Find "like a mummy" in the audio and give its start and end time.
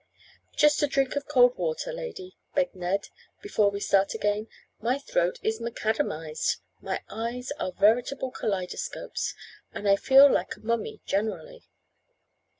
10.27-11.01